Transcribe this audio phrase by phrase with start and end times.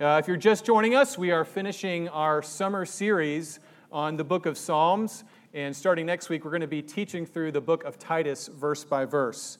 [0.00, 3.60] Uh, if you're just joining us, we are finishing our summer series
[3.92, 5.24] on the book of Psalms.
[5.52, 8.82] And starting next week, we're going to be teaching through the book of Titus verse
[8.82, 9.58] by verse.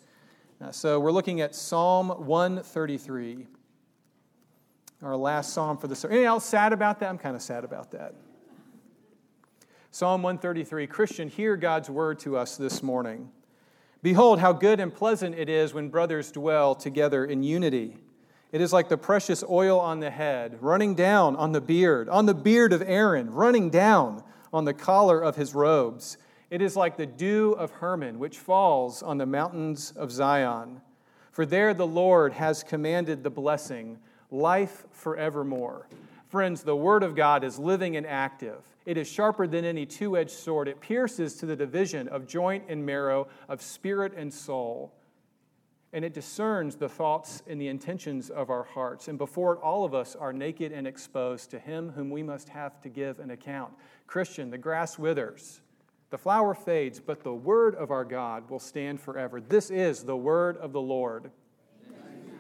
[0.59, 3.49] Uh, so we're looking at Psalm 133,
[5.03, 6.13] our last psalm for the summer.
[6.13, 7.11] Anything else sad about that?
[7.11, 8.15] I'm kind of sad about that.
[9.91, 13.31] Psalm 133 Christian, hear God's word to us this morning.
[14.03, 17.99] Behold, how good and pleasant it is when brothers dwell together in unity.
[18.53, 22.27] It is like the precious oil on the head, running down on the beard, on
[22.27, 26.19] the beard of Aaron, running down on the collar of his robes.
[26.51, 30.81] It is like the dew of Hermon, which falls on the mountains of Zion.
[31.31, 33.99] For there the Lord has commanded the blessing,
[34.33, 35.87] life forevermore.
[36.29, 38.65] Friends, the Word of God is living and active.
[38.85, 40.67] It is sharper than any two edged sword.
[40.67, 44.93] It pierces to the division of joint and marrow, of spirit and soul
[45.93, 49.09] and it discerns the thoughts and the intentions of our hearts.
[49.09, 52.49] And before it, all of us are naked and exposed to Him whom we must
[52.51, 53.73] have to give an account.
[54.07, 55.61] Christian, the grass withers,
[56.11, 59.41] the flower fades, but the word of our God will stand forever.
[59.41, 61.31] This is the word of the Lord.
[61.89, 62.39] Amen.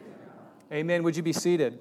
[0.72, 1.02] Amen.
[1.02, 1.78] Would you be seated?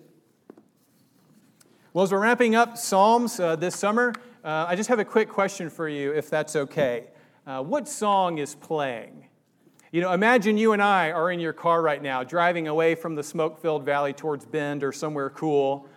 [1.94, 4.13] Well, as we're wrapping up Psalms uh, this summer,
[4.44, 7.07] uh, I just have a quick question for you, if that's okay.
[7.45, 9.28] Uh, what song is playing?
[9.91, 13.15] You know, imagine you and I are in your car right now, driving away from
[13.15, 15.87] the smoke filled valley towards Bend or somewhere cool.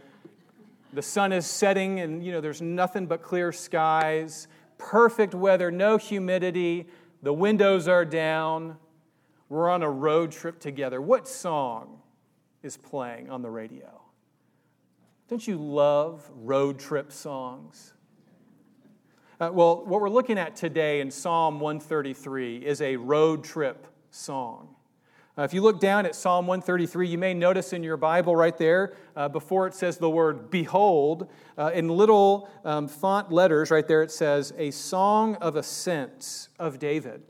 [0.94, 4.48] The sun is setting, and, you know, there's nothing but clear skies,
[4.78, 6.86] perfect weather, no humidity,
[7.22, 8.78] the windows are down.
[9.48, 11.00] We're on a road trip together.
[11.00, 12.00] What song
[12.62, 14.00] is playing on the radio?
[15.28, 17.92] Don't you love road trip songs?
[19.42, 24.68] Uh, well, what we're looking at today in Psalm 133 is a road trip song.
[25.36, 28.56] Uh, if you look down at Psalm 133, you may notice in your Bible right
[28.56, 33.88] there, uh, before it says the word behold, uh, in little um, font letters right
[33.88, 37.22] there, it says, A Song of Ascents of David.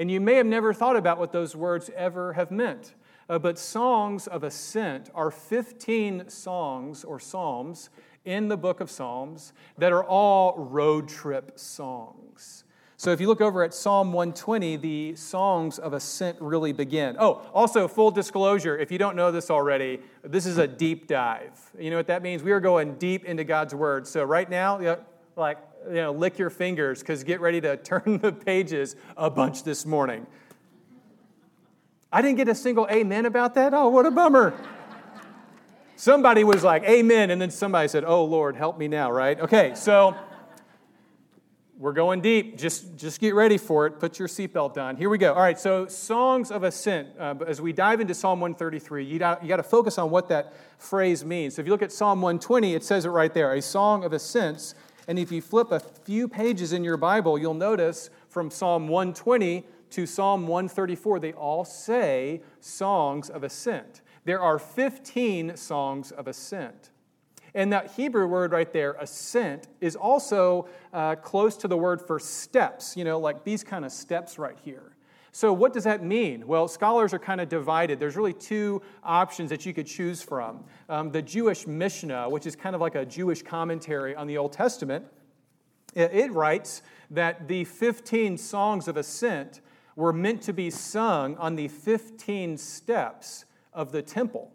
[0.00, 2.94] And you may have never thought about what those words ever have meant.
[3.28, 7.88] Uh, but songs of ascent are 15 songs or psalms
[8.24, 12.64] in the book of Psalms that are all road trip songs.
[12.96, 17.16] So if you look over at Psalm 120, the songs of ascent really begin.
[17.18, 21.58] Oh, also, full disclosure if you don't know this already, this is a deep dive.
[21.76, 22.44] You know what that means?
[22.44, 24.06] We are going deep into God's word.
[24.06, 24.98] So right now, you know,
[25.34, 25.58] like,
[25.88, 29.84] you know, lick your fingers because get ready to turn the pages a bunch this
[29.84, 30.24] morning.
[32.12, 33.74] I didn't get a single amen about that.
[33.74, 34.54] Oh, what a bummer.
[36.02, 37.30] Somebody was like, Amen.
[37.30, 39.38] And then somebody said, Oh, Lord, help me now, right?
[39.38, 40.16] Okay, so
[41.78, 42.58] we're going deep.
[42.58, 44.00] Just, just get ready for it.
[44.00, 44.96] Put your seatbelt on.
[44.96, 45.32] Here we go.
[45.32, 47.10] All right, so songs of ascent.
[47.16, 50.28] Uh, as we dive into Psalm 133, you got, you got to focus on what
[50.30, 51.54] that phrase means.
[51.54, 54.12] So if you look at Psalm 120, it says it right there a song of
[54.12, 54.74] ascents.
[55.06, 59.64] And if you flip a few pages in your Bible, you'll notice from Psalm 120
[59.90, 64.00] to Psalm 134, they all say songs of ascent.
[64.24, 66.90] There are 15 songs of ascent.
[67.54, 72.18] And that Hebrew word right there, ascent, is also uh, close to the word for
[72.18, 74.96] steps, you know, like these kind of steps right here.
[75.34, 76.46] So, what does that mean?
[76.46, 77.98] Well, scholars are kind of divided.
[77.98, 80.64] There's really two options that you could choose from.
[80.90, 84.52] Um, the Jewish Mishnah, which is kind of like a Jewish commentary on the Old
[84.52, 85.06] Testament,
[85.94, 89.62] it, it writes that the 15 songs of ascent
[89.96, 94.50] were meant to be sung on the 15 steps of the temple.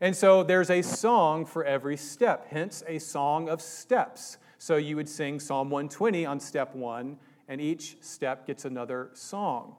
[0.00, 4.38] And so there's a song for every step, hence a song of steps.
[4.58, 7.18] So you would sing Psalm 120 on step one,
[7.48, 9.76] and each step gets another song.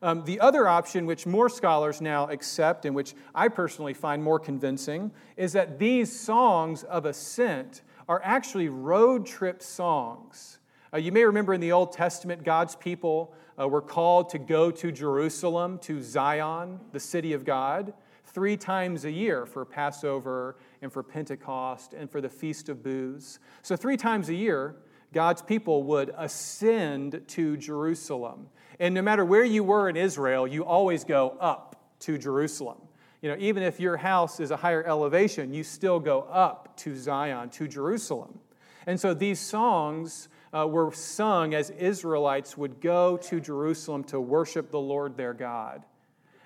[0.00, 4.38] Um, the other option, which more scholars now accept and which I personally find more
[4.38, 10.58] convincing, is that these songs of ascent are actually road trip songs.
[10.92, 14.70] Uh, you may remember in the Old Testament, God's people uh, were called to go
[14.70, 17.92] to Jerusalem, to Zion, the city of God,
[18.24, 23.38] three times a year for Passover and for Pentecost and for the Feast of Booths.
[23.62, 24.76] So, three times a year,
[25.12, 28.48] God's people would ascend to Jerusalem.
[28.78, 32.78] And no matter where you were in Israel, you always go up to Jerusalem.
[33.22, 36.94] You know, even if your house is a higher elevation, you still go up to
[36.94, 38.38] Zion, to Jerusalem.
[38.86, 44.70] And so these songs uh, were sung as Israelites would go to Jerusalem to worship
[44.70, 45.84] the Lord their God.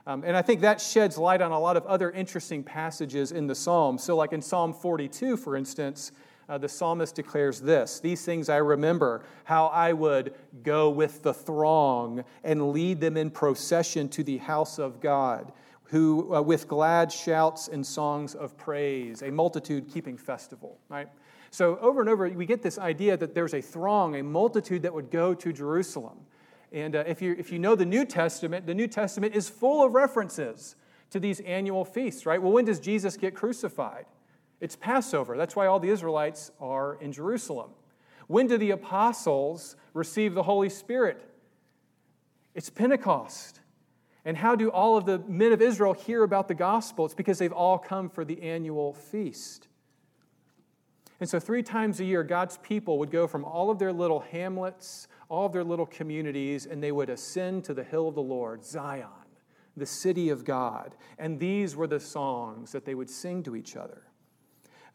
[0.06, 3.46] Um, and I think that sheds light on a lot of other interesting passages in
[3.46, 4.02] the Psalms.
[4.02, 6.10] So, like in Psalm 42, for instance,
[6.48, 10.34] uh, the psalmist declares this These things I remember, how I would
[10.64, 15.52] go with the throng and lead them in procession to the house of God
[15.92, 21.06] who, uh, with glad shouts and songs of praise, a multitude keeping festival, right?
[21.52, 24.94] So, over and over, we get this idea that there's a throng, a multitude that
[24.94, 26.20] would go to Jerusalem.
[26.72, 29.84] And uh, if, you, if you know the New Testament, the New Testament is full
[29.84, 30.76] of references
[31.10, 32.40] to these annual feasts, right?
[32.40, 34.06] Well, when does Jesus get crucified?
[34.60, 35.36] It's Passover.
[35.36, 37.72] That's why all the Israelites are in Jerusalem.
[38.28, 41.20] When do the apostles receive the Holy Spirit?
[42.54, 43.60] It's Pentecost.
[44.24, 47.04] And how do all of the men of Israel hear about the gospel?
[47.04, 49.68] It's because they've all come for the annual feast.
[51.22, 54.18] And so, three times a year, God's people would go from all of their little
[54.18, 58.22] hamlets, all of their little communities, and they would ascend to the hill of the
[58.22, 59.06] Lord, Zion,
[59.76, 60.96] the city of God.
[61.20, 64.02] And these were the songs that they would sing to each other.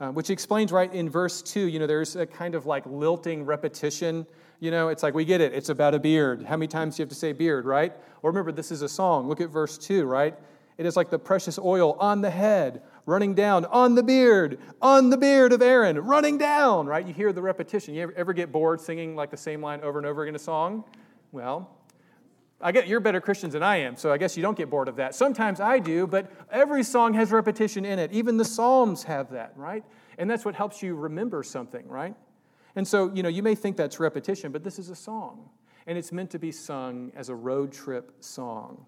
[0.02, 3.46] Uh, which explains right in verse 2, you know, there's a kind of like lilting
[3.46, 4.28] repetition.
[4.60, 6.44] You know, it's like, we get it, it's about a beard.
[6.44, 7.94] How many times do you have to say beard, right?
[8.22, 9.30] Or remember, this is a song.
[9.30, 10.38] Look at verse 2, right?
[10.78, 15.10] It is like the precious oil on the head, running down, on the beard, on
[15.10, 17.08] the beard of Aaron, running down, right?
[17.08, 17.96] You hear the repetition.
[17.96, 20.40] You ever, ever get bored singing like the same line over and over in a
[20.40, 20.84] song?
[21.32, 21.72] Well,
[22.60, 24.90] I get you're better Christians than I am, so I guess you don't get bored
[24.90, 25.16] of that.
[25.16, 28.12] Sometimes I do, but every song has repetition in it.
[28.12, 29.86] Even the Psalms have that, right?
[30.18, 32.16] And that's what helps you remember something, right?
[32.76, 35.50] And so, you know, you may think that's repetition, but this is a song,
[35.86, 38.86] and it's meant to be sung as a road trip song.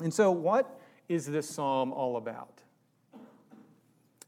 [0.00, 2.55] And so, what is this psalm all about?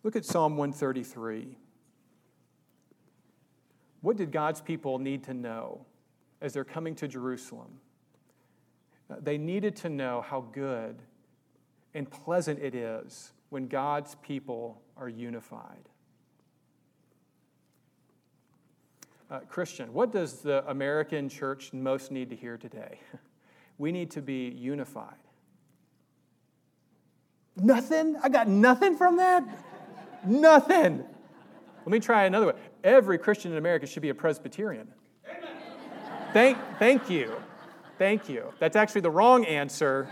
[0.02, 1.56] Look at Psalm 133.
[4.00, 5.84] What did God's people need to know
[6.40, 7.80] as they're coming to Jerusalem?
[9.20, 10.96] They needed to know how good
[11.94, 15.88] and pleasant it is when God's people are unified.
[19.30, 23.00] Uh, Christian, what does the American church most need to hear today?
[23.80, 25.14] We need to be unified.
[27.54, 28.16] Nothing?
[28.20, 29.44] I got nothing from that?
[30.24, 31.04] Nothing.
[31.84, 32.52] Let me try another way.
[32.84, 34.88] Every Christian in America should be a Presbyterian.
[36.32, 37.34] Thank, thank you.
[37.98, 38.52] Thank you.
[38.58, 40.08] That's actually the wrong answer,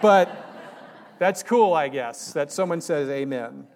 [0.00, 0.46] but
[1.18, 3.66] that's cool, I guess, that someone says amen.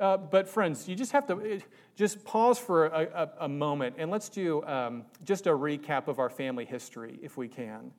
[0.00, 1.60] Uh, but, friends, you just have to
[1.94, 6.18] just pause for a, a, a moment and let's do um, just a recap of
[6.18, 7.92] our family history, if we can.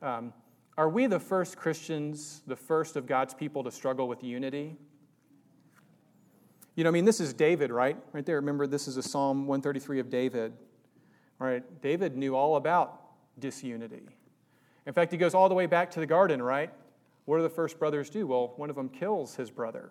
[0.00, 0.32] Um,
[0.78, 4.76] are we the first Christians, the first of God's people to struggle with unity?
[6.74, 7.98] You know, I mean, this is David, right?
[8.12, 8.36] Right there.
[8.36, 10.54] Remember, this is a Psalm 133 of David.
[11.38, 11.62] Right?
[11.82, 13.00] David knew all about
[13.38, 14.02] disunity.
[14.86, 16.72] In fact, he goes all the way back to the garden, right?
[17.24, 18.26] What do the first brothers do?
[18.26, 19.90] Well, one of them kills his brother.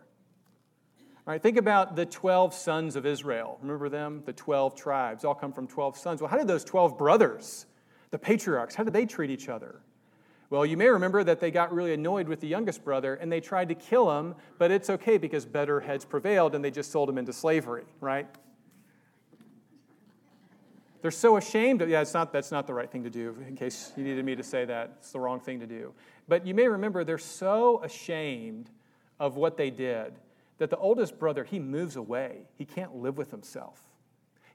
[1.27, 3.59] All right, think about the 12 sons of Israel.
[3.61, 4.23] Remember them?
[4.25, 6.21] The 12 tribes all come from 12 sons.
[6.21, 7.67] Well, how did those 12 brothers,
[8.09, 9.81] the patriarchs, how did they treat each other?
[10.51, 13.39] Well, you may remember that they got really annoyed with the youngest brother and they
[13.39, 17.09] tried to kill him, but it's okay because better heads prevailed and they just sold
[17.09, 18.27] him into slavery, right?
[21.01, 23.93] They're so ashamed yeah, it's not, that's not the right thing to do, in case
[23.95, 24.95] you needed me to say that.
[24.97, 25.93] It's the wrong thing to do.
[26.27, 28.69] But you may remember they're so ashamed
[29.21, 30.19] of what they did
[30.57, 32.41] that the oldest brother, he moves away.
[32.57, 33.79] He can't live with himself.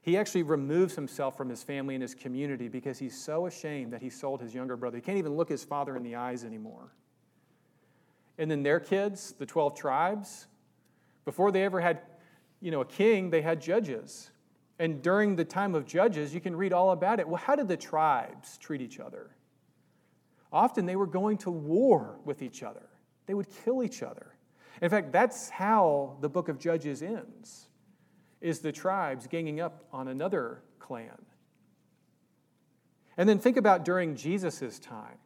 [0.07, 4.01] He actually removes himself from his family and his community because he's so ashamed that
[4.01, 4.95] he sold his younger brother.
[4.95, 6.93] He can't even look his father in the eyes anymore.
[8.37, 10.47] And then their kids, the 12 tribes,
[11.25, 12.03] before they ever had
[12.61, 14.31] you know, a king, they had judges.
[14.79, 17.27] And during the time of Judges, you can read all about it.
[17.27, 19.31] Well, how did the tribes treat each other?
[20.53, 22.87] Often they were going to war with each other,
[23.25, 24.27] they would kill each other.
[24.81, 27.67] In fact, that's how the book of Judges ends.
[28.41, 31.25] Is the tribes ganging up on another clan.
[33.17, 35.17] And then think about during Jesus' time.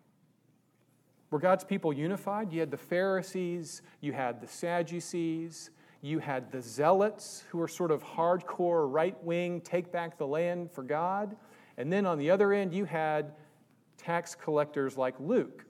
[1.30, 2.52] Were God's people unified?
[2.52, 5.70] You had the Pharisees, you had the Sadducees,
[6.02, 10.72] you had the zealots, who were sort of hardcore right wing, take back the land
[10.72, 11.36] for God.
[11.78, 13.34] And then on the other end, you had
[13.98, 15.66] tax collectors like Luke,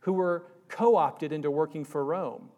[0.00, 2.50] who were co opted into working for Rome.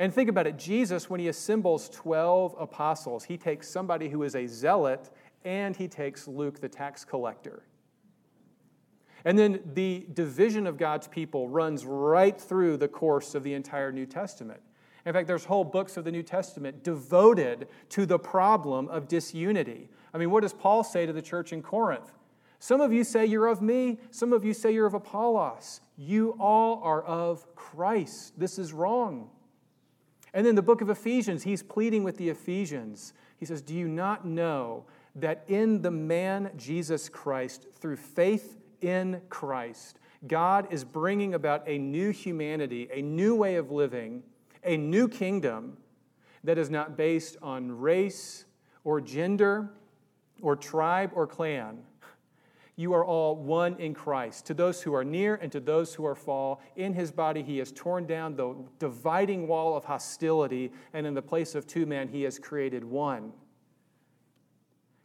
[0.00, 4.34] And think about it Jesus, when he assembles 12 apostles, he takes somebody who is
[4.34, 5.10] a zealot
[5.44, 7.64] and he takes Luke, the tax collector.
[9.26, 13.92] And then the division of God's people runs right through the course of the entire
[13.92, 14.60] New Testament.
[15.04, 19.90] In fact, there's whole books of the New Testament devoted to the problem of disunity.
[20.14, 22.10] I mean, what does Paul say to the church in Corinth?
[22.58, 25.82] Some of you say you're of me, some of you say you're of Apollos.
[25.98, 28.38] You all are of Christ.
[28.38, 29.28] This is wrong.
[30.32, 33.12] And then the book of Ephesians, he's pleading with the Ephesians.
[33.38, 34.84] He says, Do you not know
[35.16, 41.78] that in the man Jesus Christ, through faith in Christ, God is bringing about a
[41.78, 44.22] new humanity, a new way of living,
[44.62, 45.78] a new kingdom
[46.44, 48.44] that is not based on race
[48.84, 49.70] or gender
[50.42, 51.78] or tribe or clan.
[52.80, 54.46] You are all one in Christ.
[54.46, 57.58] To those who are near and to those who are far, in his body he
[57.58, 62.08] has torn down the dividing wall of hostility, and in the place of two men
[62.08, 63.34] he has created one.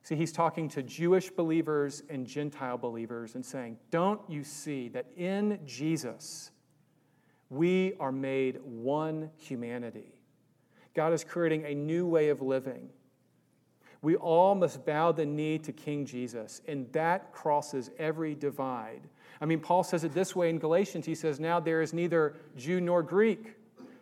[0.04, 5.08] See, he's talking to Jewish believers and Gentile believers and saying, Don't you see that
[5.18, 6.52] in Jesus
[7.50, 10.16] we are made one humanity?
[10.94, 12.88] God is creating a new way of living.
[14.06, 19.02] We all must bow the knee to King Jesus, and that crosses every divide.
[19.42, 21.08] I mean, Paul says it this way in Galatians.
[21.08, 23.56] He says, Now there is neither Jew nor Greek,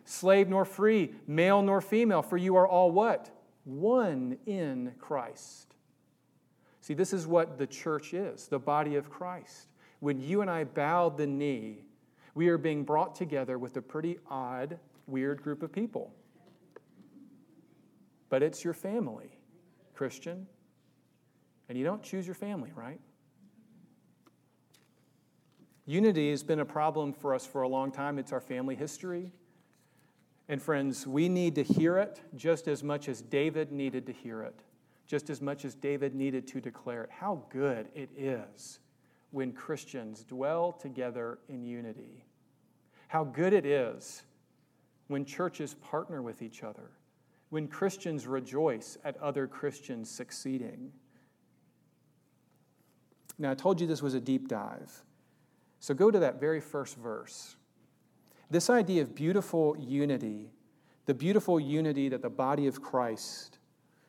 [0.04, 3.30] slave nor free, male nor female, for you are all what?
[3.64, 5.74] One in Christ.
[6.82, 9.68] See, this is what the church is the body of Christ.
[10.00, 11.78] When you and I bow the knee,
[12.34, 16.12] we are being brought together with a pretty odd, weird group of people.
[18.28, 19.33] But it's your family,
[19.94, 20.46] Christian.
[21.68, 23.00] And you don't choose your family, right?
[25.86, 28.18] Unity has been a problem for us for a long time.
[28.18, 29.32] It's our family history.
[30.48, 34.42] And friends, we need to hear it just as much as David needed to hear
[34.42, 34.60] it
[35.06, 37.10] just as much as David needed to declare it.
[37.10, 38.78] How good it is
[39.30, 42.24] when Christians dwell together in unity.
[43.08, 44.22] How good it is
[45.08, 46.90] when churches partner with each other,
[47.54, 50.90] when Christians rejoice at other Christians succeeding.
[53.38, 54.90] Now, I told you this was a deep dive.
[55.78, 57.54] So go to that very first verse.
[58.50, 60.50] This idea of beautiful unity,
[61.06, 63.60] the beautiful unity that the body of Christ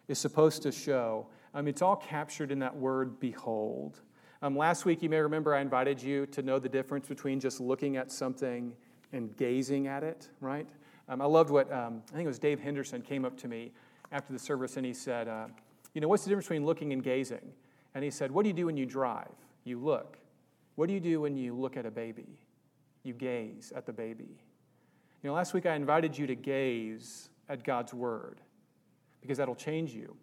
[0.08, 1.28] is supposed to show.
[1.54, 4.02] Um, it's all captured in that word, behold.
[4.42, 7.60] Um, last week, you may remember I invited you to know the difference between just
[7.60, 8.74] looking at something
[9.14, 10.68] and gazing at it, right?
[11.08, 13.72] Um, I loved what, um, I think it was Dave Henderson came up to me
[14.12, 15.48] after the service and he said, uh,
[15.94, 17.54] You know, what's the difference between looking and gazing?
[17.94, 19.32] And he said, What do you do when you drive?
[19.64, 20.18] You look.
[20.76, 22.40] What do you do when you look at a baby?
[23.04, 24.38] You gaze at the baby.
[25.22, 28.42] You know, last week I invited you to gaze at God's word
[29.22, 30.16] because that'll change you.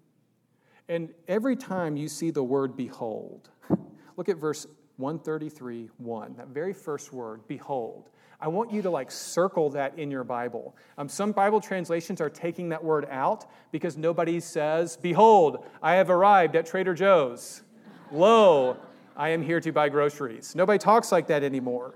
[0.89, 3.51] And every time you see the word behold,
[4.17, 8.11] look at verse 133 1, that very first word, behold.
[8.41, 10.75] I want you to like circle that in your Bible.
[10.99, 16.11] Um, some Bible translations are taking that word out because nobody says, Behold, I have
[16.11, 17.63] arrived at Trader Joe's.
[18.11, 18.77] Lo,
[19.17, 20.57] I am here to buy groceries.
[20.57, 21.95] Nobody talks like that anymore.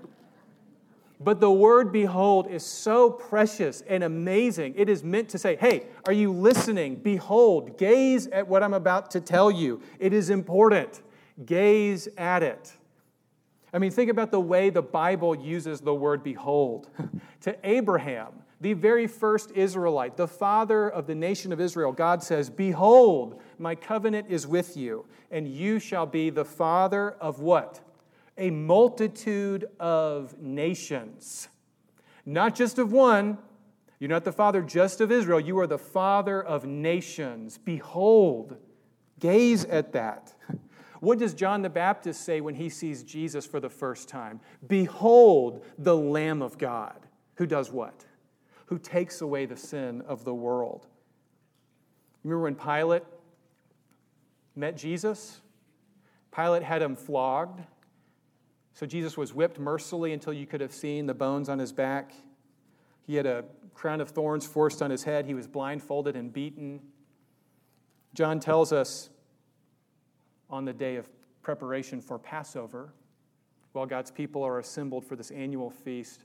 [1.19, 4.75] But the word behold is so precious and amazing.
[4.77, 6.95] It is meant to say, hey, are you listening?
[6.95, 9.81] Behold, gaze at what I'm about to tell you.
[9.99, 11.01] It is important.
[11.45, 12.71] Gaze at it.
[13.73, 16.89] I mean, think about the way the Bible uses the word behold.
[17.41, 22.49] to Abraham, the very first Israelite, the father of the nation of Israel, God says,
[22.49, 27.81] Behold, my covenant is with you, and you shall be the father of what?
[28.37, 31.47] a multitude of nations.
[32.25, 33.37] Not just of one.
[33.99, 35.39] You're not the father just of Israel.
[35.39, 37.57] You are the father of nations.
[37.57, 38.57] Behold,
[39.19, 40.33] gaze at that.
[40.99, 44.39] What does John the Baptist say when he sees Jesus for the first time?
[44.67, 48.05] Behold, the Lamb of God, who does what?
[48.67, 50.87] Who takes away the sin of the world.
[52.23, 53.03] Remember when Pilate
[54.55, 55.39] met Jesus?
[56.35, 57.61] Pilate had him flogged
[58.77, 62.13] so Jesus was whipped mercilessly until you could have seen the bones on his back.
[63.07, 65.25] He had a crown of thorns forced on his head.
[65.25, 66.81] He was blindfolded and beaten.
[68.13, 69.09] John tells us
[70.49, 71.09] on the day of
[71.41, 72.93] preparation for Passover,
[73.73, 76.23] while God's people are assembled for this annual feast,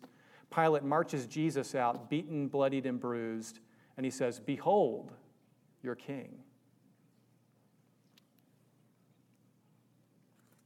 [0.54, 3.60] Pilate marches Jesus out, beaten, bloodied, and bruised,
[3.96, 5.12] and he says, Behold
[5.82, 6.34] your king.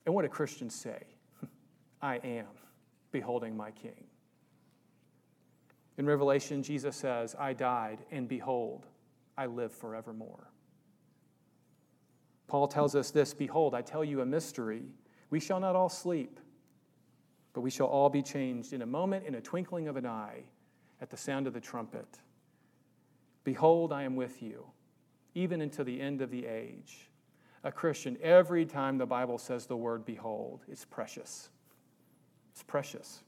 [0.04, 1.02] And what do Christians say?
[2.02, 2.46] I am
[3.10, 4.04] beholding my King.
[5.98, 8.86] In Revelation, Jesus says, I died, and behold,
[9.36, 10.50] I live forevermore.
[12.48, 14.82] Paul tells us this Behold, I tell you a mystery.
[15.30, 16.38] We shall not all sleep,
[17.52, 20.44] but we shall all be changed in a moment, in a twinkling of an eye,
[21.00, 22.20] at the sound of the trumpet.
[23.44, 24.64] Behold, I am with you,
[25.34, 27.10] even until the end of the age.
[27.64, 31.48] A Christian, every time the Bible says the word behold, it's precious.
[32.52, 33.22] It's precious.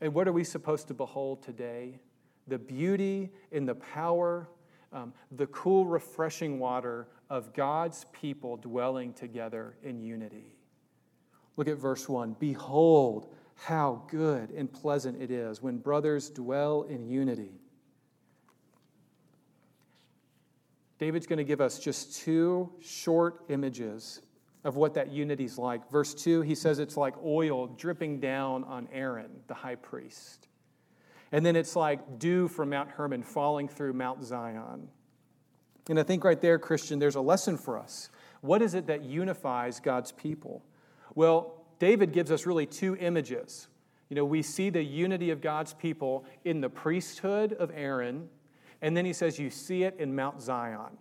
[0.00, 2.00] And what are we supposed to behold today?
[2.48, 4.48] The beauty and the power,
[4.92, 10.56] um, the cool, refreshing water of God's people dwelling together in unity.
[11.56, 12.36] Look at verse 1.
[12.38, 17.60] Behold, how good and pleasant it is when brothers dwell in unity.
[20.98, 24.22] David's going to give us just two short images
[24.64, 25.90] of what that unity is like.
[25.90, 30.48] Verse 2, he says it's like oil dripping down on Aaron, the high priest.
[31.32, 34.88] And then it's like dew from Mount Hermon falling through Mount Zion.
[35.88, 38.10] And I think right there, Christian, there's a lesson for us.
[38.40, 40.62] What is it that unifies God's people?
[41.14, 43.68] Well, David gives us really two images.
[44.08, 48.28] You know, we see the unity of God's people in the priesthood of Aaron,
[48.82, 50.96] and then he says you see it in Mount Zion.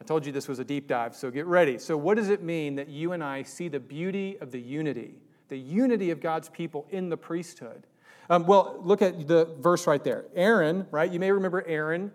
[0.00, 1.78] I told you this was a deep dive, so get ready.
[1.78, 5.14] So, what does it mean that you and I see the beauty of the unity,
[5.48, 7.86] the unity of God's people in the priesthood?
[8.30, 10.24] Um, well, look at the verse right there.
[10.34, 11.10] Aaron, right?
[11.10, 12.12] You may remember Aaron.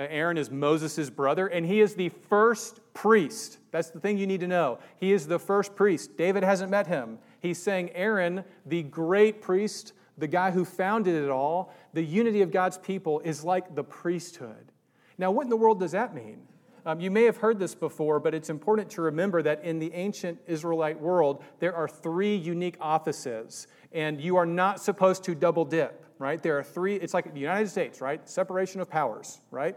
[0.00, 3.58] Uh, Aaron is Moses' brother, and he is the first priest.
[3.70, 4.78] That's the thing you need to know.
[4.96, 6.16] He is the first priest.
[6.16, 7.18] David hasn't met him.
[7.40, 12.50] He's saying, Aaron, the great priest, the guy who founded it all, the unity of
[12.50, 14.72] God's people is like the priesthood.
[15.18, 16.38] Now, what in the world does that mean?
[16.86, 19.92] Um, you may have heard this before, but it's important to remember that in the
[19.92, 25.66] ancient Israelite world, there are three unique offices, and you are not supposed to double
[25.66, 26.42] dip, right?
[26.42, 28.26] There are three, it's like the United States, right?
[28.26, 29.76] Separation of powers, right?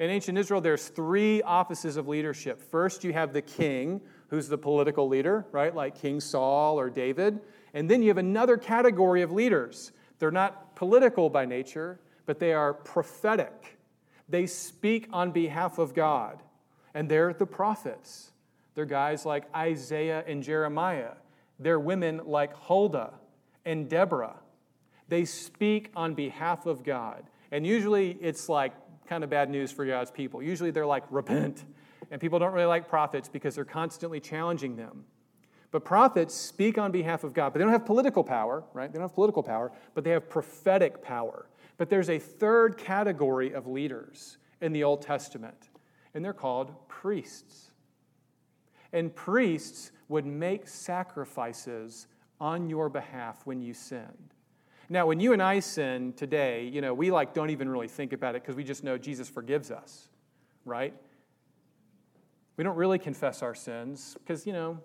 [0.00, 2.62] In ancient Israel, there's three offices of leadership.
[2.62, 5.74] First, you have the king, who's the political leader, right?
[5.74, 7.38] Like King Saul or David.
[7.74, 9.92] And then you have another category of leaders.
[10.18, 13.78] They're not political by nature, but they are prophetic.
[14.26, 16.42] They speak on behalf of God,
[16.94, 18.30] and they're the prophets.
[18.74, 21.12] They're guys like Isaiah and Jeremiah.
[21.58, 23.12] They're women like Huldah
[23.66, 24.36] and Deborah.
[25.08, 27.24] They speak on behalf of God.
[27.52, 28.72] And usually it's like
[29.10, 30.40] kind of bad news for God's people.
[30.40, 31.64] Usually they're like, repent.
[32.12, 35.04] And people don't really like prophets because they're constantly challenging them.
[35.72, 38.90] But prophets speak on behalf of God, but they don't have political power, right?
[38.90, 41.46] They don't have political power, but they have prophetic power.
[41.76, 45.70] But there's a third category of leaders in the Old Testament,
[46.14, 47.72] and they're called priests.
[48.92, 52.06] And priests would make sacrifices
[52.40, 54.34] on your behalf when you sinned.
[54.92, 58.12] Now, when you and I sin today, you know, we like don't even really think
[58.12, 60.08] about it because we just know Jesus forgives us,
[60.64, 60.92] right?
[62.56, 64.80] We don't really confess our sins because, you know,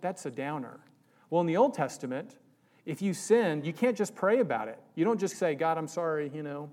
[0.00, 0.80] that's a downer.
[1.28, 2.38] Well, in the Old Testament,
[2.86, 4.78] if you sin, you can't just pray about it.
[4.94, 6.70] You don't just say, God, I'm sorry, you know.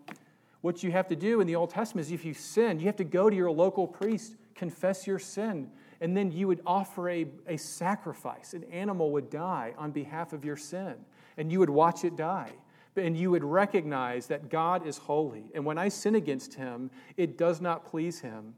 [0.61, 2.95] What you have to do in the Old Testament is if you sin, you have
[2.95, 5.69] to go to your local priest, confess your sin,
[5.99, 8.53] and then you would offer a, a sacrifice.
[8.53, 10.95] An animal would die on behalf of your sin,
[11.35, 12.53] and you would watch it die.
[12.97, 15.51] And you would recognize that God is holy.
[15.53, 18.55] And when I sin against him, it does not please him.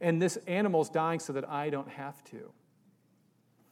[0.00, 2.52] And this animal's dying so that I don't have to.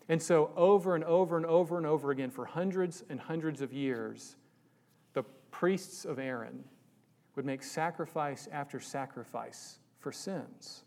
[0.09, 3.73] And so, over and over and over and over again, for hundreds and hundreds of
[3.73, 4.37] years,
[5.15, 6.63] the priests of Aaron
[7.35, 10.85] would make sacrifice after sacrifice for sins.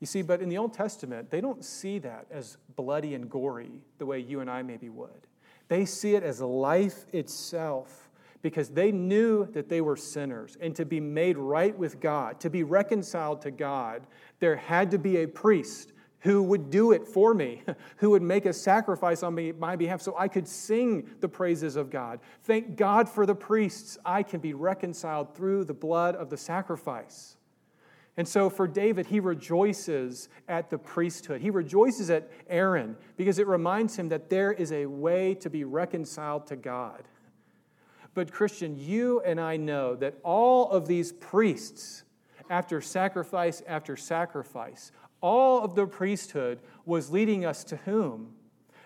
[0.00, 3.70] You see, but in the Old Testament, they don't see that as bloody and gory
[3.96, 5.26] the way you and I maybe would.
[5.74, 8.08] They see it as life itself
[8.42, 10.56] because they knew that they were sinners.
[10.60, 14.06] And to be made right with God, to be reconciled to God,
[14.38, 17.64] there had to be a priest who would do it for me,
[17.96, 21.74] who would make a sacrifice on me, my behalf so I could sing the praises
[21.74, 22.20] of God.
[22.44, 23.98] Thank God for the priests.
[24.04, 27.36] I can be reconciled through the blood of the sacrifice.
[28.16, 31.40] And so for David, he rejoices at the priesthood.
[31.40, 35.64] He rejoices at Aaron because it reminds him that there is a way to be
[35.64, 37.02] reconciled to God.
[38.14, 42.04] But, Christian, you and I know that all of these priests,
[42.48, 48.34] after sacrifice after sacrifice, all of the priesthood was leading us to whom?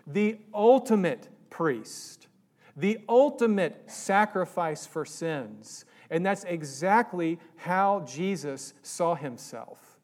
[0.07, 2.29] The ultimate priest,
[2.75, 5.85] the ultimate sacrifice for sins.
[6.11, 9.99] And that's exactly how Jesus saw himself.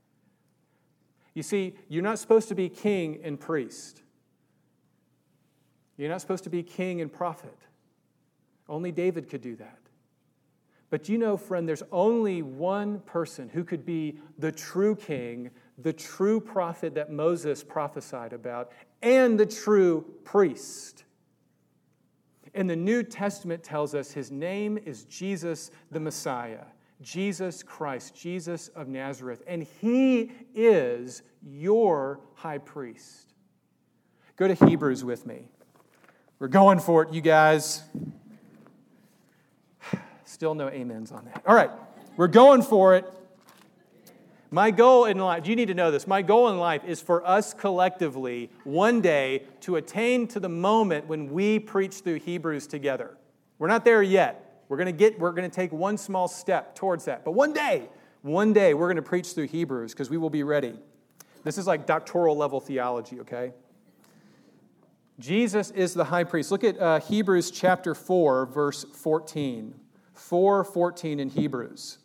[1.35, 4.03] You see, you're not supposed to be king and priest.
[5.97, 7.57] You're not supposed to be king and prophet.
[8.69, 9.79] Only David could do that.
[10.91, 15.93] But you know, friend, there's only one person who could be the true king the
[15.93, 18.71] true prophet that Moses prophesied about,
[19.03, 21.05] and the true priest.
[22.55, 26.65] And the New Testament tells us his name is Jesus the Messiah,
[27.03, 33.35] Jesus Christ, Jesus of Nazareth, and he is your high priest.
[34.37, 35.49] Go to Hebrews with me.
[36.39, 37.83] We're going for it, you guys.
[40.25, 41.43] Still no amens on that.
[41.47, 41.71] All right,
[42.17, 43.13] we're going for it.
[44.55, 46.07] My goal in life, you need to know this.
[46.07, 51.09] My goal in life is for us collectively one day to attain to the moment
[51.09, 53.17] when we preach through Hebrews together.
[53.59, 54.63] We're not there yet.
[54.69, 57.25] We're going to get we're going to take one small step towards that.
[57.25, 57.89] But one day,
[58.23, 60.79] one day we're going to preach through Hebrews because we will be ready.
[61.43, 63.55] This is like doctoral level theology, okay?
[65.19, 66.53] Jesus is the high priest.
[66.53, 69.75] Look at uh, Hebrews chapter 4, verse 14.
[70.13, 71.99] 4 14 in Hebrews.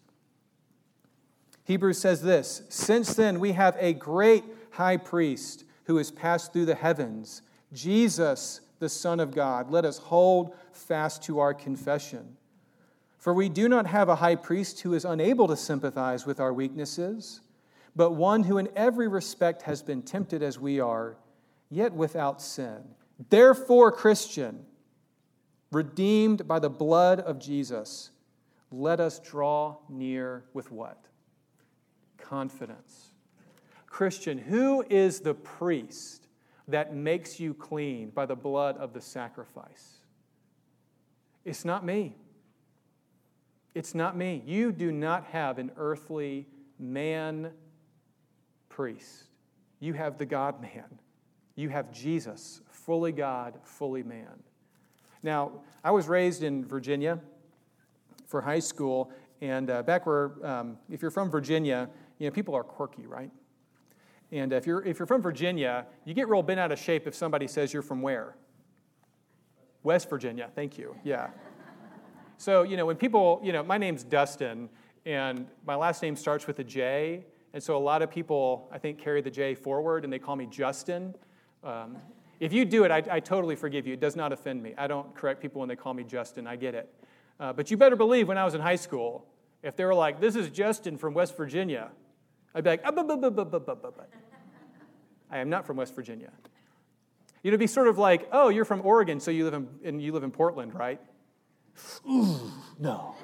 [1.70, 6.66] Hebrews says this Since then we have a great high priest who has passed through
[6.66, 9.70] the heavens, Jesus, the Son of God.
[9.70, 12.38] Let us hold fast to our confession.
[13.20, 16.52] For we do not have a high priest who is unable to sympathize with our
[16.52, 17.42] weaknesses,
[17.96, 21.18] but one who in every respect has been tempted as we are,
[21.70, 22.80] yet without sin.
[23.30, 24.66] Therefore, Christian,
[25.72, 28.10] redeemed by the blood of Jesus,
[28.72, 31.09] let us draw near with what?
[32.30, 33.10] Confidence.
[33.88, 36.28] Christian, who is the priest
[36.68, 39.96] that makes you clean by the blood of the sacrifice?
[41.44, 42.16] It's not me.
[43.74, 44.44] It's not me.
[44.46, 47.50] You do not have an earthly man
[48.70, 49.24] priest.
[49.80, 51.00] You have the God man.
[51.56, 54.44] You have Jesus, fully God, fully man.
[55.24, 55.52] Now,
[55.84, 57.20] I was raised in Virginia
[58.28, 62.56] for high school, and uh, back where, um, if you're from Virginia, you know, people
[62.56, 63.32] are quirky, right?
[64.32, 67.16] And if you're, if you're from Virginia, you get real bent out of shape if
[67.16, 68.36] somebody says you're from where?
[69.84, 71.30] West Virginia, thank you, yeah.
[72.38, 74.70] So, you know, when people, you know, my name's Dustin,
[75.06, 78.78] and my last name starts with a J, and so a lot of people, I
[78.78, 81.16] think, carry the J forward, and they call me Justin.
[81.64, 81.98] Um,
[82.40, 83.94] if you do it, I, I, totally forgive you.
[83.94, 84.74] It does not offend me.
[84.78, 86.48] I don't correct people when they call me Justin.
[86.48, 86.94] I get it.
[87.40, 89.26] Uh, but you better believe when I was in high school,
[89.64, 91.90] if they were like, this is Justin from West Virginia,
[92.54, 92.92] I'd be like, ah,
[95.32, 96.32] I am not from West Virginia.
[97.44, 99.68] You know, it'd be sort of like, oh, you're from Oregon, so you live in,
[99.84, 101.00] and you live in Portland, right?
[102.10, 103.16] Ooh, no.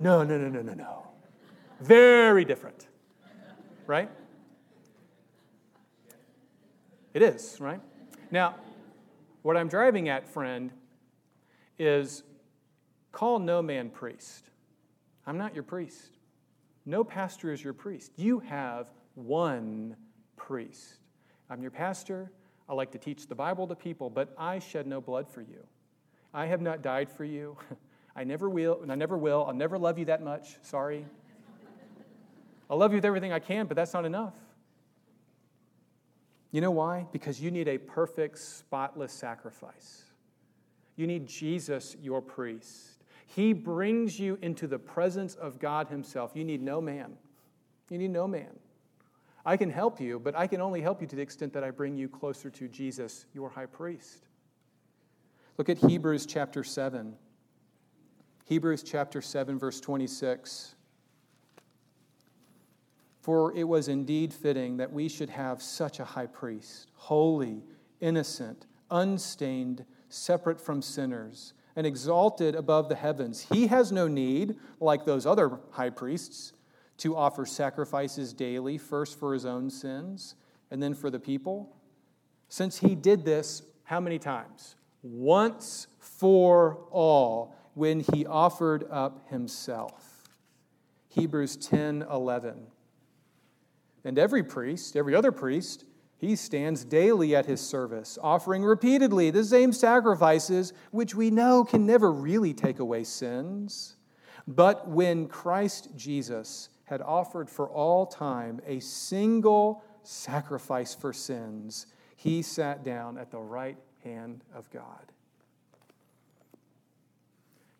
[0.00, 1.06] No, no, no, no, no, no.
[1.80, 2.88] Very different,
[3.86, 4.10] right?
[7.14, 7.80] It is, right?
[8.30, 8.56] Now,
[9.42, 10.72] what I'm driving at, friend,
[11.78, 12.24] is
[13.16, 14.50] call no man priest.
[15.26, 16.18] I'm not your priest.
[16.84, 18.12] No pastor is your priest.
[18.16, 19.96] You have one
[20.36, 20.98] priest.
[21.48, 22.30] I'm your pastor.
[22.68, 25.64] I like to teach the Bible to people, but I shed no blood for you.
[26.34, 27.56] I have not died for you.
[28.16, 29.46] I never will, and I never will.
[29.46, 30.58] I'll never love you that much.
[30.60, 31.06] Sorry.
[32.68, 34.34] I'll love you with everything I can, but that's not enough.
[36.52, 37.06] You know why?
[37.12, 40.02] Because you need a perfect, spotless sacrifice.
[40.96, 42.95] You need Jesus, your priest.
[43.26, 46.32] He brings you into the presence of God Himself.
[46.34, 47.14] You need no man.
[47.90, 48.58] You need no man.
[49.44, 51.70] I can help you, but I can only help you to the extent that I
[51.70, 54.26] bring you closer to Jesus, your high priest.
[55.56, 57.14] Look at Hebrews chapter 7.
[58.44, 60.74] Hebrews chapter 7, verse 26.
[63.20, 67.64] For it was indeed fitting that we should have such a high priest, holy,
[68.00, 73.46] innocent, unstained, separate from sinners, and exalted above the heavens.
[73.52, 76.54] He has no need, like those other high priests,
[76.98, 80.34] to offer sacrifices daily, first for his own sins
[80.70, 81.76] and then for the people.
[82.48, 84.76] Since he did this, how many times?
[85.02, 90.22] Once for all, when he offered up himself.
[91.08, 92.66] Hebrews 10 11.
[94.04, 95.84] And every priest, every other priest,
[96.18, 101.86] he stands daily at his service, offering repeatedly the same sacrifices, which we know can
[101.86, 103.96] never really take away sins.
[104.48, 112.42] But when Christ Jesus had offered for all time a single sacrifice for sins, he
[112.42, 115.12] sat down at the right hand of God.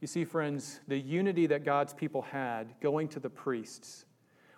[0.00, 4.05] You see, friends, the unity that God's people had going to the priests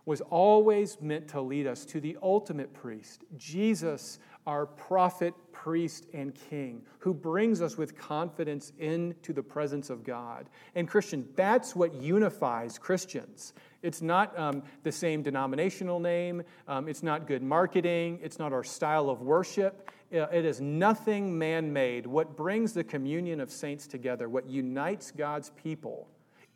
[0.09, 6.35] was always meant to lead us to the ultimate priest, Jesus, our prophet, priest, and
[6.49, 10.49] king, who brings us with confidence into the presence of God.
[10.75, 13.53] And, Christian, that's what unifies Christians.
[13.83, 18.65] It's not um, the same denominational name, um, it's not good marketing, it's not our
[18.65, 19.91] style of worship.
[20.11, 22.07] Uh, it is nothing man made.
[22.07, 26.09] What brings the communion of saints together, what unites God's people,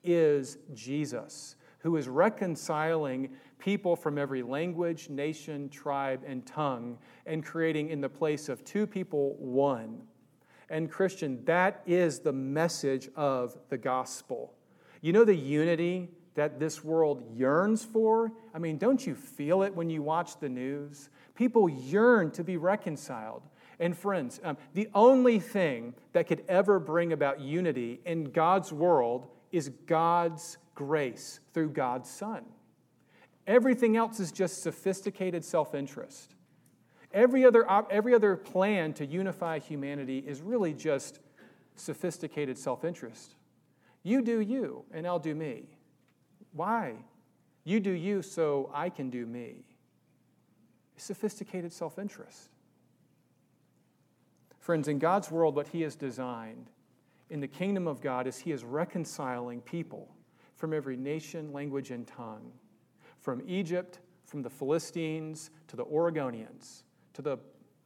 [0.03, 7.91] is Jesus who is reconciling people from every language, nation, tribe, and tongue, and creating
[7.91, 10.01] in the place of two people one.
[10.71, 14.55] And, Christian, that is the message of the gospel.
[15.01, 18.33] You know the unity that this world yearns for?
[18.55, 21.11] I mean, don't you feel it when you watch the news?
[21.35, 23.43] People yearn to be reconciled.
[23.81, 29.27] And friends, um, the only thing that could ever bring about unity in God's world
[29.51, 32.45] is God's grace through God's Son.
[33.47, 36.35] Everything else is just sophisticated self interest.
[37.13, 41.21] Every other, every other plan to unify humanity is really just
[41.77, 43.35] sophisticated self interest.
[44.03, 45.65] You do you, and I'll do me.
[46.53, 46.95] Why?
[47.65, 49.65] You do you so I can do me.
[50.97, 52.51] Sophisticated self interest.
[54.59, 56.71] Friends, in God's world, what He has designed
[57.31, 60.15] in the kingdom of God is He is reconciling people
[60.63, 62.53] from every nation, language, and tongue,
[63.19, 67.37] from Egypt, from the Philistines to the Oregonians, to the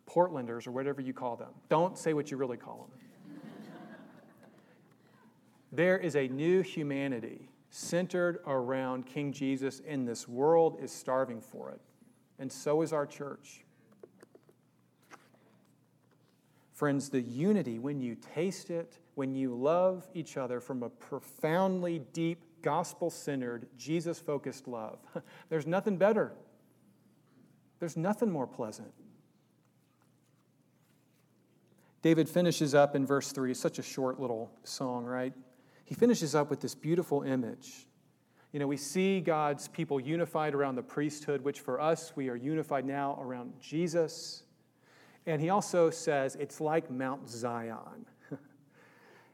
[0.06, 1.48] Portlanders, or whatever you call them.
[1.70, 3.40] Don't say what you really call them.
[5.72, 11.70] there is a new humanity centered around King Jesus, and this world is starving for
[11.70, 11.80] it.
[12.38, 13.64] And so is our church.
[16.74, 22.02] Friends, the unity, when you taste it, when you love each other from a profoundly
[22.12, 24.99] deep, gospel centered, Jesus focused love,
[25.49, 26.33] there's nothing better.
[27.79, 28.92] There's nothing more pleasant.
[32.03, 35.35] David finishes up in verse 3, such a short little song, right?
[35.85, 37.87] He finishes up with this beautiful image.
[38.53, 42.37] You know, we see God's people unified around the priesthood, which for us, we are
[42.37, 44.45] unified now around Jesus.
[45.27, 48.07] And he also says it's like Mount Zion.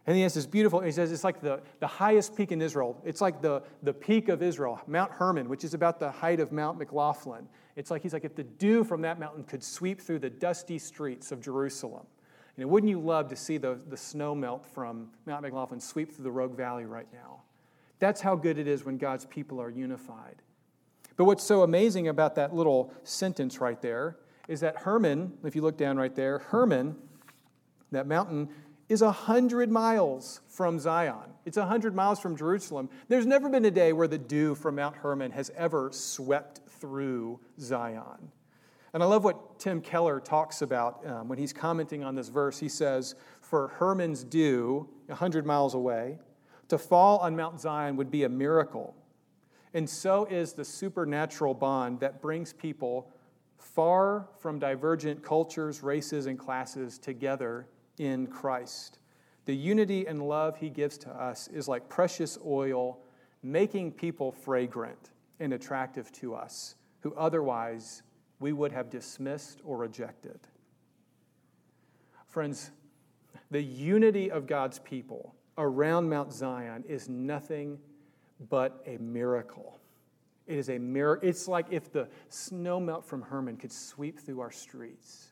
[0.07, 3.01] And he has this beautiful, he says it's like the, the highest peak in Israel.
[3.05, 6.51] It's like the, the peak of Israel, Mount Hermon, which is about the height of
[6.51, 7.47] Mount McLoughlin.
[7.77, 10.79] It's like he's like if the dew from that mountain could sweep through the dusty
[10.79, 12.05] streets of Jerusalem.
[12.57, 16.13] You know, wouldn't you love to see the, the snow melt from Mount McLoughlin sweep
[16.13, 17.43] through the Rogue Valley right now?
[17.99, 20.43] That's how good it is when God's people are unified.
[21.17, 24.17] But what's so amazing about that little sentence right there
[24.49, 26.97] is that Hermon, if you look down right there, Hermon,
[27.93, 28.49] that mountain,
[28.93, 31.33] is 100 miles from Zion.
[31.47, 32.91] It's 100 miles from Jerusalem.
[33.09, 37.41] There's never been a day where the dew from Mount Hermon has ever swept through
[37.59, 38.31] Zion.
[38.93, 42.59] And I love what Tim Keller talks about um, when he's commenting on this verse.
[42.59, 46.19] He says, For Hermon's dew, 100 miles away,
[46.69, 48.95] to fall on Mount Zion would be a miracle.
[49.73, 53.11] And so is the supernatural bond that brings people
[53.57, 57.67] far from divergent cultures, races, and classes together
[58.03, 58.99] in Christ.
[59.45, 62.99] The unity and love he gives to us is like precious oil,
[63.43, 65.11] making people fragrant
[65.41, 68.03] and attractive to us who otherwise
[68.41, 70.39] we would have dismissed or rejected.
[72.27, 72.71] Friends,
[73.51, 77.79] the unity of God's people around Mount Zion is nothing
[78.49, 79.79] but a miracle.
[80.47, 81.29] It is a miracle.
[81.29, 85.32] It's like if the snow melt from Hermon could sweep through our streets.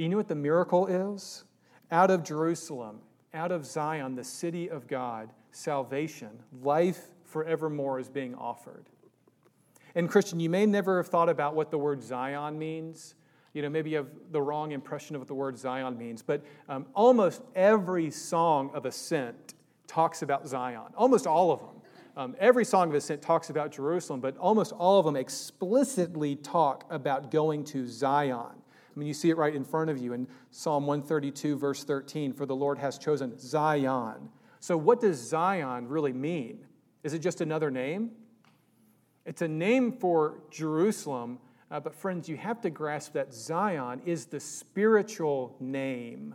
[0.00, 1.44] You know what the miracle is?
[1.90, 3.00] Out of Jerusalem,
[3.34, 6.30] out of Zion, the city of God, salvation,
[6.62, 8.86] life forevermore is being offered.
[9.94, 13.14] And, Christian, you may never have thought about what the word Zion means.
[13.52, 16.42] You know, maybe you have the wrong impression of what the word Zion means, but
[16.70, 19.52] um, almost every song of ascent
[19.86, 21.82] talks about Zion, almost all of them.
[22.16, 26.86] Um, every song of ascent talks about Jerusalem, but almost all of them explicitly talk
[26.88, 28.59] about going to Zion.
[29.00, 32.44] Mean, you see it right in front of you in Psalm 132, verse 13 For
[32.44, 34.28] the Lord has chosen Zion.
[34.60, 36.66] So, what does Zion really mean?
[37.02, 38.10] Is it just another name?
[39.24, 41.38] It's a name for Jerusalem,
[41.70, 46.34] uh, but friends, you have to grasp that Zion is the spiritual name,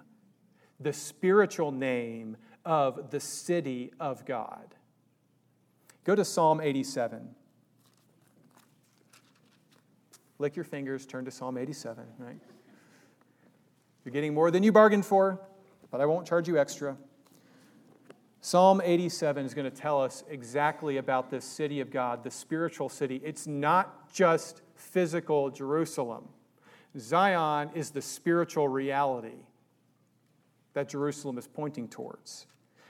[0.80, 4.74] the spiritual name of the city of God.
[6.04, 7.30] Go to Psalm 87.
[10.40, 12.40] Lick your fingers, turn to Psalm 87, right?
[14.06, 15.42] You're getting more than you bargained for,
[15.90, 16.96] but I won't charge you extra.
[18.40, 22.88] Psalm 87 is going to tell us exactly about this city of God, the spiritual
[22.88, 23.20] city.
[23.24, 26.26] It's not just physical Jerusalem.
[27.00, 29.40] Zion is the spiritual reality
[30.74, 32.46] that Jerusalem is pointing towards.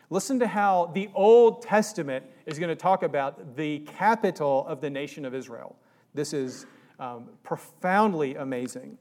[0.09, 4.89] Listen to how the Old Testament is going to talk about the capital of the
[4.89, 5.77] nation of Israel.
[6.13, 6.65] This is
[6.99, 8.97] um, profoundly amazing.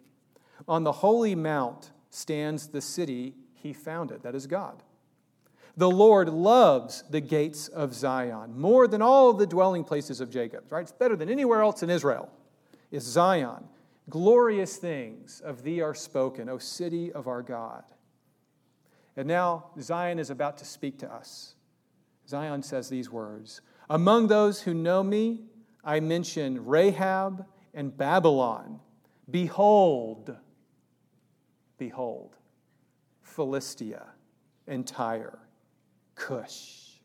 [0.68, 4.82] On the holy mount stands the city he founded, that is God.
[5.76, 10.64] The Lord loves the gates of Zion more than all the dwelling places of Jacob,
[10.70, 10.82] right?
[10.82, 12.30] It's better than anywhere else in Israel,
[12.92, 13.64] is Zion.
[14.08, 17.82] Glorious things of thee are spoken, O city of our God.
[19.16, 21.54] And now Zion is about to speak to us.
[22.28, 25.46] Zion says these words Among those who know me,
[25.82, 28.80] I mention Rahab and Babylon.
[29.28, 30.36] Behold,
[31.84, 32.30] behold,
[33.20, 34.06] Philistia
[34.66, 35.38] and Tyre,
[36.14, 37.00] Cush.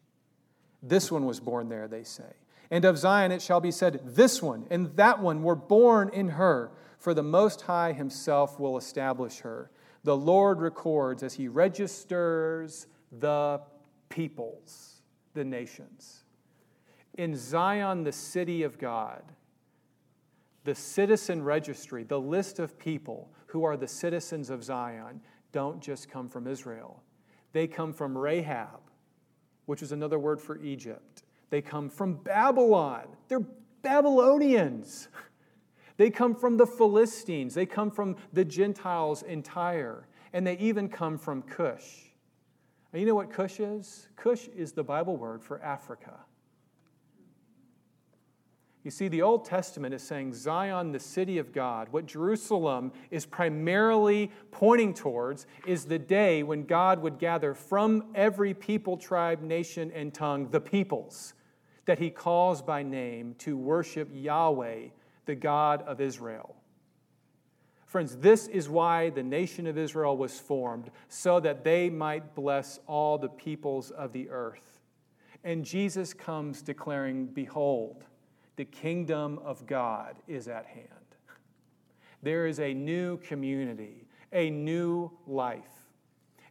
[0.81, 2.31] This one was born there, they say.
[2.71, 6.29] And of Zion it shall be said, This one and that one were born in
[6.29, 9.69] her, for the Most High himself will establish her.
[10.05, 13.59] The Lord records as he registers the
[14.07, 15.01] peoples,
[15.33, 16.23] the nations.
[17.17, 19.23] In Zion, the city of God,
[20.63, 26.09] the citizen registry, the list of people who are the citizens of Zion, don't just
[26.09, 27.01] come from Israel.
[27.53, 28.81] They come from Rahab,
[29.65, 31.23] which is another word for Egypt.
[31.49, 33.07] They come from Babylon.
[33.27, 33.45] They're
[33.81, 35.07] Babylonians.
[35.97, 37.53] They come from the Philistines.
[37.53, 40.07] They come from the Gentiles entire.
[40.31, 42.05] And they even come from Cush.
[42.93, 44.07] And you know what Cush is?
[44.15, 46.13] Cush is the Bible word for Africa.
[48.83, 51.89] You see, the Old Testament is saying Zion, the city of God.
[51.91, 58.53] What Jerusalem is primarily pointing towards is the day when God would gather from every
[58.53, 61.33] people, tribe, nation, and tongue the peoples
[61.85, 64.89] that he calls by name to worship Yahweh,
[65.25, 66.55] the God of Israel.
[67.85, 72.79] Friends, this is why the nation of Israel was formed, so that they might bless
[72.85, 74.79] all the peoples of the earth.
[75.43, 78.05] And Jesus comes declaring, Behold,
[78.59, 81.15] the kingdom of God is at hand.
[82.21, 85.93] There is a new community, a new life,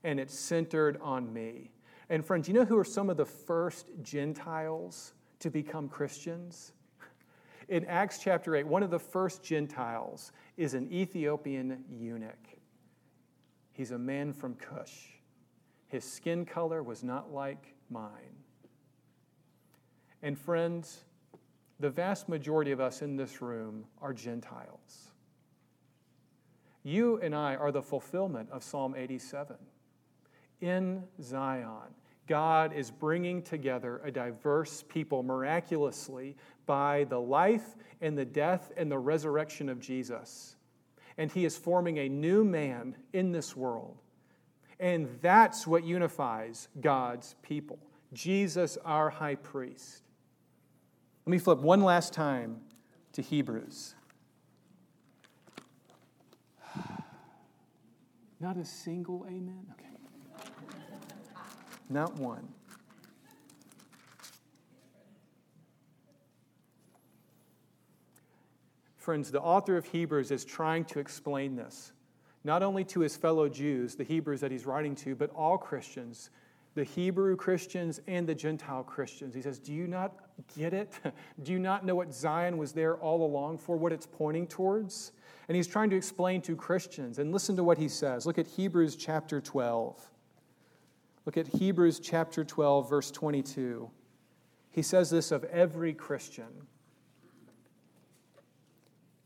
[0.02, 1.70] and it's centered on me.
[2.08, 6.72] And friends, you know who are some of the first Gentiles to become Christians?
[7.68, 12.48] In Acts chapter 8, one of the first Gentiles is an Ethiopian eunuch.
[13.74, 15.08] He's a man from Cush.
[15.88, 18.38] His skin color was not like mine.
[20.22, 21.04] And friends,
[21.80, 25.12] the vast majority of us in this room are Gentiles.
[26.82, 29.56] You and I are the fulfillment of Psalm 87.
[30.60, 31.94] In Zion,
[32.26, 36.36] God is bringing together a diverse people miraculously
[36.66, 40.56] by the life and the death and the resurrection of Jesus.
[41.16, 43.96] And He is forming a new man in this world.
[44.80, 47.78] And that's what unifies God's people
[48.12, 50.07] Jesus, our high priest.
[51.28, 52.56] Let me flip one last time
[53.12, 53.94] to Hebrews.
[58.40, 59.66] Not a single amen?
[59.72, 59.84] Okay.
[61.90, 62.48] Not one.
[68.96, 71.92] Friends, the author of Hebrews is trying to explain this,
[72.42, 76.30] not only to his fellow Jews, the Hebrews that he's writing to, but all Christians
[76.74, 79.34] the Hebrew Christians and the Gentile Christians.
[79.34, 80.92] He says, Do you not get it?
[81.42, 85.12] Do you not know what Zion was there all along for, what it's pointing towards?
[85.48, 87.18] And he's trying to explain to Christians.
[87.18, 88.26] And listen to what he says.
[88.26, 90.10] Look at Hebrews chapter 12.
[91.24, 93.90] Look at Hebrews chapter 12, verse 22.
[94.70, 96.66] He says this of every Christian.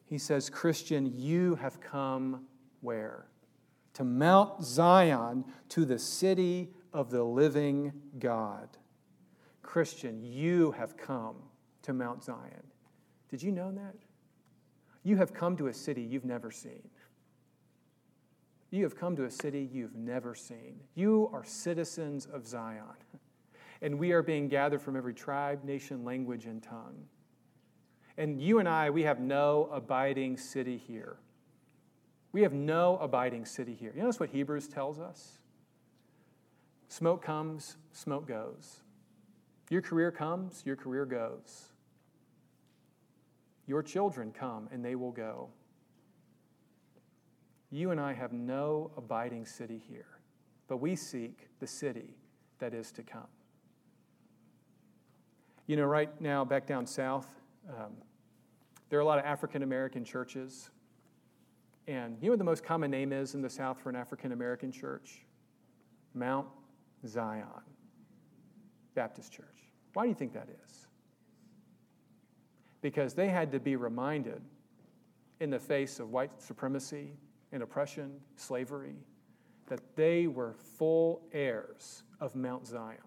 [0.04, 2.46] He says, Christian, you have come
[2.80, 3.26] where?
[3.94, 8.68] To Mount Zion, to the city of the living God.
[9.72, 11.36] Christian, you have come
[11.80, 12.62] to Mount Zion.
[13.30, 13.94] Did you know that?
[15.02, 16.90] You have come to a city you've never seen.
[18.70, 20.74] You have come to a city you've never seen.
[20.94, 22.84] You are citizens of Zion.
[23.80, 27.06] And we are being gathered from every tribe, nation, language, and tongue.
[28.18, 31.16] And you and I, we have no abiding city here.
[32.32, 33.94] We have no abiding city here.
[33.96, 35.38] You notice what Hebrews tells us?
[36.88, 38.81] Smoke comes, smoke goes.
[39.70, 41.72] Your career comes, your career goes.
[43.66, 45.48] Your children come and they will go.
[47.70, 50.18] You and I have no abiding city here,
[50.68, 52.16] but we seek the city
[52.58, 53.28] that is to come.
[55.66, 57.28] You know, right now, back down south,
[57.68, 57.92] um,
[58.90, 60.70] there are a lot of African American churches.
[61.88, 64.32] And you know what the most common name is in the South for an African
[64.32, 65.24] American church?
[66.14, 66.46] Mount
[67.06, 67.71] Zion
[68.94, 69.46] Baptist Church.
[69.94, 70.86] Why do you think that is?
[72.80, 74.42] Because they had to be reminded
[75.40, 77.12] in the face of white supremacy
[77.52, 78.96] and oppression, slavery,
[79.66, 82.98] that they were full heirs of Mount Zion.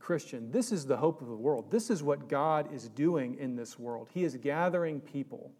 [0.00, 1.70] Christian, this is the hope of the world.
[1.70, 4.08] This is what God is doing in this world.
[4.12, 5.52] He is gathering people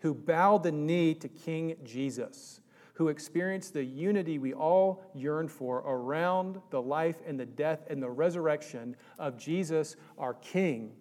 [0.00, 2.61] who bow the knee to King Jesus
[2.94, 8.02] who experienced the unity we all yearn for around the life and the death and
[8.02, 10.92] the resurrection of Jesus, our King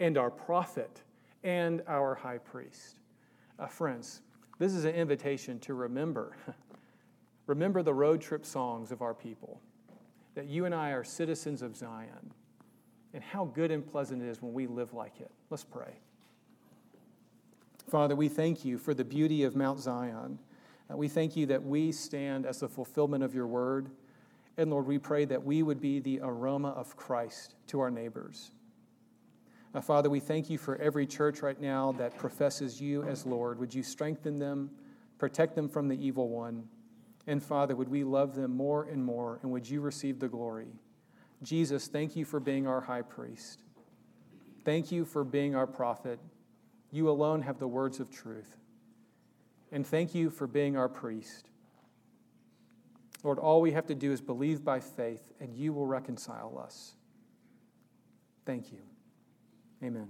[0.00, 1.02] and our prophet
[1.44, 2.98] and our high priest.
[3.58, 4.22] Uh, friends,
[4.58, 6.36] this is an invitation to remember.
[7.46, 9.60] remember the road trip songs of our people,
[10.34, 12.32] that you and I are citizens of Zion,
[13.14, 15.30] and how good and pleasant it is when we live like it.
[15.50, 15.98] Let's pray.
[17.88, 20.38] Father, we thank you for the beauty of Mount Zion.
[20.92, 23.90] Uh, we thank you that we stand as the fulfillment of your word.
[24.56, 28.50] And Lord, we pray that we would be the aroma of Christ to our neighbors.
[29.74, 33.58] Uh, Father, we thank you for every church right now that professes you as Lord.
[33.58, 34.70] Would you strengthen them,
[35.18, 36.64] protect them from the evil one?
[37.26, 40.68] And Father, would we love them more and more, and would you receive the glory?
[41.42, 43.62] Jesus, thank you for being our high priest.
[44.64, 46.18] Thank you for being our prophet.
[46.90, 48.58] You alone have the words of truth.
[49.72, 51.48] And thank you for being our priest.
[53.24, 56.94] Lord, all we have to do is believe by faith, and you will reconcile us.
[58.44, 58.80] Thank you.
[59.82, 60.08] Amen.